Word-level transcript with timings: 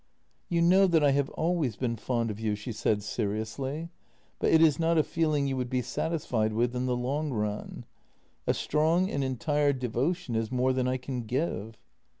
"You 0.49 0.63
know 0.63 0.87
that 0.87 1.03
I 1.03 1.11
have 1.11 1.29
always 1.29 1.75
been 1.75 1.95
fond 1.95 2.31
of 2.31 2.39
you," 2.39 2.55
she 2.55 2.71
said 2.71 3.03
seriously," 3.03 3.89
but 4.39 4.49
it 4.51 4.59
is 4.59 4.79
not 4.79 4.97
a 4.97 5.03
feeling 5.03 5.45
you 5.45 5.55
would 5.57 5.69
be 5.69 5.83
satisfied 5.83 6.53
with 6.53 6.75
in 6.75 6.87
the 6.87 6.97
long 6.97 7.29
run. 7.31 7.85
A 8.47 8.55
strong 8.55 9.11
and 9.11 9.23
entire 9.23 9.73
devotion 9.73 10.33
is 10.33 10.51
more 10.51 10.73
than 10.73 10.87
I 10.87 10.97
can 10.97 11.21
give." 11.27 11.77